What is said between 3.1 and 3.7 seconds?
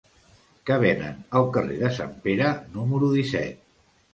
disset?